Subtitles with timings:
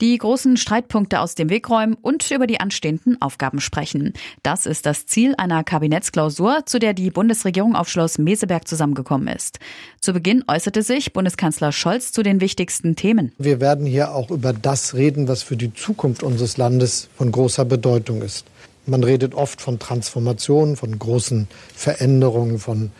[0.00, 4.12] Die großen Streitpunkte aus dem Weg räumen und über die anstehenden Aufgaben sprechen.
[4.44, 9.58] Das ist das Ziel einer Kabinettsklausur, zu der die Bundesregierung auf Schloss Meseberg zusammengekommen ist.
[10.00, 13.32] Zu Beginn äußerte sich Bundeskanzler Scholz zu den wichtigsten Themen.
[13.38, 17.64] Wir werden hier auch über das reden, was für die Zukunft unseres Landes von großer
[17.64, 18.46] Bedeutung ist.
[18.86, 22.92] Man redet oft von Transformationen, von großen Veränderungen, von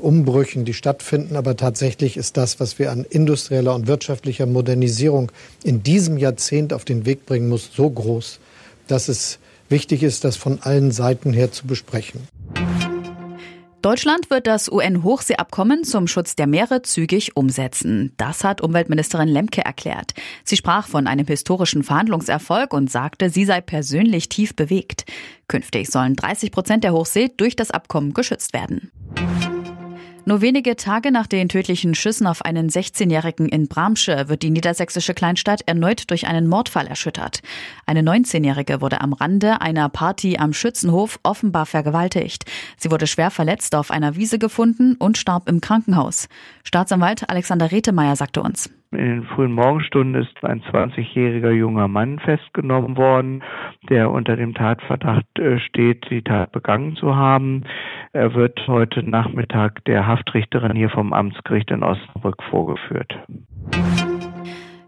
[0.00, 1.36] Umbrüchen, die stattfinden.
[1.36, 5.30] Aber tatsächlich ist das, was wir an industrieller und wirtschaftlicher Modernisierung
[5.62, 8.40] in diesem Jahrzehnt auf den Weg bringen muss, so groß,
[8.88, 12.20] dass es wichtig ist, das von allen Seiten her zu besprechen.
[13.82, 18.12] Deutschland wird das UN-Hochseeabkommen zum Schutz der Meere zügig umsetzen.
[18.16, 20.14] Das hat Umweltministerin Lemke erklärt.
[20.44, 25.04] Sie sprach von einem historischen Verhandlungserfolg und sagte, sie sei persönlich tief bewegt.
[25.48, 28.92] Künftig sollen 30 Prozent der Hochsee durch das Abkommen geschützt werden.
[30.24, 35.14] Nur wenige Tage nach den tödlichen Schüssen auf einen 16-Jährigen in Bramsche wird die niedersächsische
[35.14, 37.40] Kleinstadt erneut durch einen Mordfall erschüttert.
[37.86, 42.44] Eine 19-Jährige wurde am Rande einer Party am Schützenhof offenbar vergewaltigt.
[42.76, 46.28] Sie wurde schwer verletzt auf einer Wiese gefunden und starb im Krankenhaus.
[46.62, 48.70] Staatsanwalt Alexander Retemeyer sagte uns.
[48.92, 53.42] In den frühen Morgenstunden ist ein 20-jähriger junger Mann festgenommen worden,
[53.88, 57.64] der unter dem Tatverdacht äh, steht, die Tat begangen zu haben.
[58.12, 63.18] Er wird heute Nachmittag der Haftrichterin hier vom Amtsgericht in Osnabrück vorgeführt.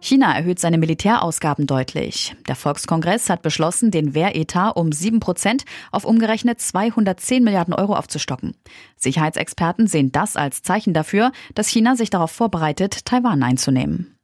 [0.05, 2.36] China erhöht seine Militärausgaben deutlich.
[2.47, 8.55] Der Volkskongress hat beschlossen, den Wehretat um 7 Prozent auf umgerechnet 210 Milliarden Euro aufzustocken.
[8.97, 14.14] Sicherheitsexperten sehen das als Zeichen dafür, dass China sich darauf vorbereitet, Taiwan einzunehmen.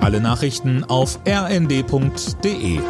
[0.00, 2.80] Alle Nachrichten auf rnd.de